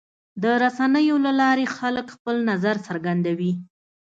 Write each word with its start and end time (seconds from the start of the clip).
د 0.43 0.45
رسنیو 0.63 1.15
له 1.25 1.31
لارې 1.41 1.65
خلک 1.77 2.05
خپل 2.15 2.35
نظر 2.49 2.75
څرګندوي. 2.87 3.51